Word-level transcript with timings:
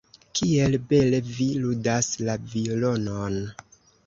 Kiel 0.37 0.77
bele 0.93 1.19
vi 1.27 1.49
ludas 1.65 2.09
la 2.29 2.37
violonon! 2.55 3.39